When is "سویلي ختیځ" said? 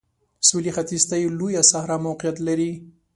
0.47-1.03